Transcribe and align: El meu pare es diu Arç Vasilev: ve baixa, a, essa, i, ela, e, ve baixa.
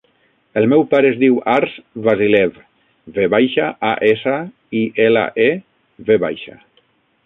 El 0.61 0.65
meu 0.69 0.85
pare 0.93 1.11
es 1.15 1.19
diu 1.23 1.35
Arç 1.57 1.75
Vasilev: 2.07 2.57
ve 3.19 3.29
baixa, 3.37 3.69
a, 3.93 3.95
essa, 4.11 4.37
i, 4.83 4.85
ela, 5.09 5.29
e, 5.49 5.51
ve 6.11 6.23
baixa. 6.27 6.63